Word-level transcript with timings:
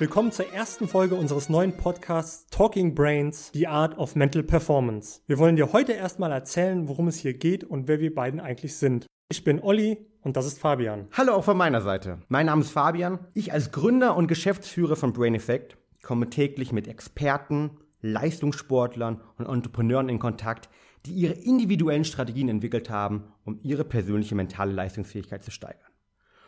Willkommen 0.00 0.32
zur 0.32 0.52
ersten 0.52 0.88
Folge 0.88 1.14
unseres 1.14 1.48
neuen 1.48 1.76
Podcasts 1.76 2.46
Talking 2.50 2.96
Brains, 2.96 3.52
The 3.54 3.68
Art 3.68 3.96
of 3.96 4.16
Mental 4.16 4.42
Performance. 4.42 5.20
Wir 5.28 5.38
wollen 5.38 5.54
dir 5.54 5.72
heute 5.72 5.92
erstmal 5.92 6.32
erzählen, 6.32 6.88
worum 6.88 7.06
es 7.06 7.18
hier 7.18 7.32
geht 7.32 7.62
und 7.62 7.86
wer 7.86 8.00
wir 8.00 8.12
beiden 8.12 8.40
eigentlich 8.40 8.76
sind. 8.76 9.06
Ich 9.28 9.44
bin 9.44 9.62
Olli 9.62 10.04
und 10.22 10.36
das 10.36 10.46
ist 10.46 10.58
Fabian. 10.58 11.06
Hallo 11.12 11.34
auch 11.34 11.44
von 11.44 11.56
meiner 11.56 11.80
Seite. 11.80 12.18
Mein 12.26 12.46
Name 12.46 12.62
ist 12.62 12.72
Fabian. 12.72 13.20
Ich 13.34 13.52
als 13.52 13.70
Gründer 13.70 14.16
und 14.16 14.26
Geschäftsführer 14.26 14.96
von 14.96 15.12
Brain 15.12 15.36
Effect 15.36 15.76
komme 16.02 16.28
täglich 16.28 16.72
mit 16.72 16.88
Experten, 16.88 17.78
Leistungssportlern 18.00 19.20
und 19.38 19.46
Entrepreneuren 19.46 20.08
in 20.08 20.18
Kontakt, 20.18 20.70
die 21.06 21.12
ihre 21.12 21.34
individuellen 21.34 22.04
Strategien 22.04 22.48
entwickelt 22.48 22.90
haben, 22.90 23.32
um 23.44 23.60
ihre 23.62 23.84
persönliche 23.84 24.34
mentale 24.34 24.72
Leistungsfähigkeit 24.72 25.44
zu 25.44 25.52
steigern. 25.52 25.92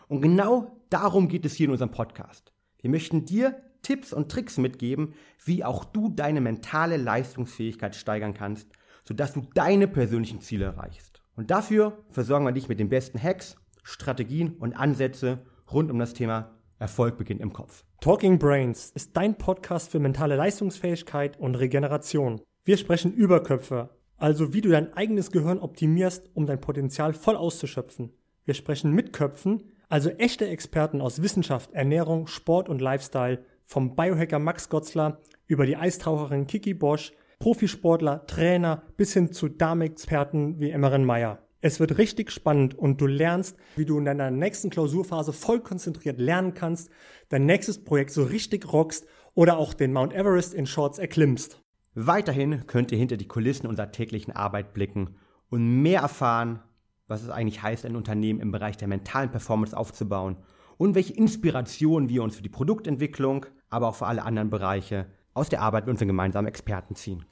Und 0.09 0.21
genau 0.21 0.81
darum 0.91 1.29
geht 1.29 1.45
es 1.45 1.55
hier 1.55 1.67
in 1.67 1.73
unserem 1.73 1.93
Podcast. 1.93 2.53
Wir 2.81 2.91
möchten 2.91 3.25
dir 3.25 3.63
Tipps 3.83 4.13
und 4.13 4.31
Tricks 4.31 4.59
mitgeben, 4.59 5.15
wie 5.45 5.65
auch 5.65 5.85
du 5.85 6.09
deine 6.09 6.41
mentale 6.41 6.97
Leistungsfähigkeit 6.97 7.95
steigern 7.95 8.35
kannst, 8.35 8.69
sodass 9.05 9.35
du 9.35 9.43
deine 9.55 9.87
persönlichen 9.87 10.41
Ziele 10.41 10.65
erreichst. 10.65 11.23
Und 11.37 11.51
dafür 11.51 12.05
versorgen 12.11 12.47
wir 12.47 12.53
dich 12.53 12.69
mit 12.69 12.81
den 12.81 12.89
besten 12.89 13.23
Hacks, 13.23 13.57
Strategien 13.83 14.55
und 14.59 14.75
Ansätze 14.75 15.47
rund 15.71 15.91
um 15.91 15.99
das 15.99 16.15
Thema 16.15 16.57
Erfolg 16.79 17.17
beginnt 17.17 17.41
im 17.41 17.53
Kopf. 17.53 17.85
Talking 18.01 18.39
Brains 18.39 18.91
ist 18.95 19.17
dein 19.17 19.39
Podcast 19.39 19.91
für 19.91 20.01
mentale 20.01 20.37
Leistungsfähigkeit 20.37 21.39
und 21.39 21.55
Regeneration. 21.55 22.41
Wir 22.65 22.77
sprechen 22.77 23.15
über 23.15 23.43
Köpfe, 23.43 23.91
also 24.17 24.53
wie 24.53 24.61
du 24.61 24.71
dein 24.71 24.93
eigenes 24.95 25.31
Gehirn 25.31 25.61
optimierst, 25.61 26.31
um 26.35 26.47
dein 26.47 26.61
Potenzial 26.61 27.13
voll 27.13 27.37
auszuschöpfen. 27.37 28.13
Wir 28.45 28.55
sprechen 28.55 28.93
mit 28.93 29.13
Köpfen, 29.13 29.73
also 29.97 30.11
echte 30.11 30.47
Experten 30.47 31.01
aus 31.01 31.23
Wissenschaft, 31.23 31.73
Ernährung, 31.73 32.27
Sport 32.27 32.69
und 32.69 32.83
Lifestyle, 32.83 33.43
vom 33.65 33.97
Biohacker 33.97 34.39
Max 34.39 34.69
Gotzler 34.69 35.23
über 35.47 35.65
die 35.65 35.79
Eistaucherin 35.79 36.47
Kiki 36.47 36.75
Bosch, 36.75 37.15
Profisportler, 37.39 38.27
Trainer 38.27 38.83
bis 38.99 39.15
hin 39.15 39.33
zu 39.33 39.49
Darmexperten 39.49 40.61
wie 40.61 40.69
Emmerin 40.69 41.07
Meyer. 41.07 41.39
Es 41.63 41.81
wird 41.81 41.97
richtig 41.97 42.31
spannend 42.31 42.79
und 42.79 43.01
du 43.01 43.07
lernst, 43.07 43.57
wie 43.75 43.87
du 43.87 43.97
in 43.97 44.05
deiner 44.05 44.31
nächsten 44.31 44.69
Klausurphase 44.69 45.33
voll 45.33 45.61
konzentriert 45.61 46.21
lernen 46.21 46.53
kannst, 46.53 46.91
dein 47.31 47.47
nächstes 47.47 47.83
Projekt 47.83 48.11
so 48.11 48.23
richtig 48.23 48.71
rockst 48.71 49.07
oder 49.33 49.57
auch 49.57 49.73
den 49.73 49.95
Mount 49.95 50.13
Everest 50.13 50.53
in 50.53 50.67
Shorts 50.67 50.99
erklimmst. 50.99 51.63
Weiterhin 51.95 52.67
könnt 52.67 52.93
ihr 52.93 52.99
hinter 52.99 53.17
die 53.17 53.29
Kulissen 53.29 53.67
unserer 53.67 53.93
täglichen 53.93 54.37
Arbeit 54.37 54.75
blicken 54.75 55.17
und 55.49 55.81
mehr 55.81 56.03
erfahren, 56.03 56.61
was 57.09 57.23
es 57.23 57.31
eigentlich 57.31 57.63
heißt, 57.63 57.87
ein 57.87 57.97
Unternehmen 57.97 58.41
im 58.41 58.53
Bereich 58.53 58.77
der 58.77 58.89
mentalen 58.89 59.31
Performance 59.31 59.77
aufzubauen 59.77 60.37
und 60.77 60.95
welche 60.95 61.15
Inspirationen 61.15 62.09
wir 62.09 62.23
uns 62.23 62.37
für 62.37 62.43
die 62.43 62.49
Produktentwicklung, 62.49 63.47
aber 63.71 63.89
auch 63.89 63.95
für 63.95 64.07
alle 64.07 64.25
anderen 64.25 64.51
Bereiche 64.51 65.07
aus 65.35 65.49
der 65.49 65.61
Arbeit 65.61 65.87
mit 65.87 65.93
unseren 65.93 66.09
gemeinsamen 66.09 66.49
Experten 66.49 66.95
ziehen. 66.95 67.25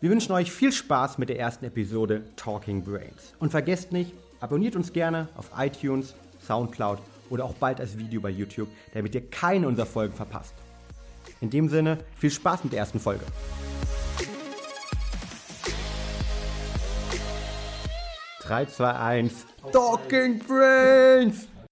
Wir 0.00 0.10
wünschen 0.10 0.32
euch 0.32 0.50
viel 0.50 0.72
Spaß 0.72 1.18
mit 1.18 1.28
der 1.28 1.38
ersten 1.38 1.64
Episode 1.64 2.24
Talking 2.34 2.82
Brains. 2.82 3.34
Und 3.38 3.50
vergesst 3.50 3.92
nicht, 3.92 4.12
abonniert 4.40 4.74
uns 4.74 4.92
gerne 4.92 5.28
auf 5.36 5.50
iTunes, 5.56 6.14
Soundcloud 6.44 6.98
oder 7.30 7.44
auch 7.44 7.54
bald 7.54 7.80
als 7.80 7.96
Video 7.96 8.20
bei 8.20 8.30
YouTube, 8.30 8.68
damit 8.92 9.14
ihr 9.14 9.30
keine 9.30 9.68
unserer 9.68 9.86
Folgen 9.86 10.14
verpasst. 10.14 10.54
In 11.40 11.50
dem 11.50 11.68
Sinne, 11.68 11.98
viel 12.16 12.30
Spaß 12.30 12.64
mit 12.64 12.72
der 12.72 12.80
ersten 12.80 12.98
Folge. 12.98 13.24
3, 18.52 18.66
2, 18.66 18.82
1. 18.82 19.72
Talking 19.72 20.38
Brains! 20.38 21.48